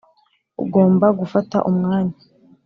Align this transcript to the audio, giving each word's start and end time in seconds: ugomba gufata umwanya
ugomba 0.63 1.05
gufata 1.19 1.57
umwanya 1.69 2.17